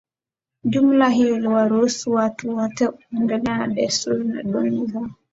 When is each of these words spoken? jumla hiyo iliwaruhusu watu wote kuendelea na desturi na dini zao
jumla 0.63 1.09
hiyo 1.09 1.35
iliwaruhusu 1.35 2.11
watu 2.11 2.55
wote 2.55 2.87
kuendelea 2.87 3.57
na 3.57 3.67
desturi 3.67 4.23
na 4.27 4.43
dini 4.43 4.85
zao 4.85 5.09